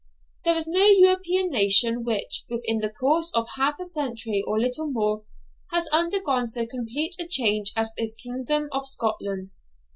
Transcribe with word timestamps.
There 0.45 0.57
is 0.57 0.67
no 0.67 0.83
European 0.83 1.51
nation 1.51 2.03
which, 2.03 2.43
within 2.49 2.79
the 2.79 2.89
course 2.89 3.31
of 3.35 3.45
half 3.55 3.79
a 3.79 3.85
century 3.85 4.43
or 4.47 4.59
little 4.59 4.87
more, 4.89 5.25
has 5.71 5.87
undergone 5.89 6.47
so 6.47 6.65
complete 6.65 7.15
a 7.19 7.27
change 7.27 7.71
as 7.75 7.93
this 7.95 8.15
kingdom 8.15 8.67
of 8.71 8.87
Scotland. 8.87 9.51